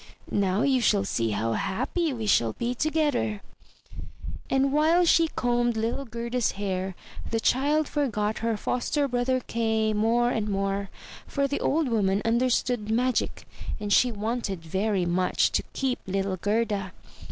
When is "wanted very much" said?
14.11-15.51